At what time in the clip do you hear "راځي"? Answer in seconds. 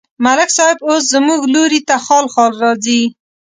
2.63-3.01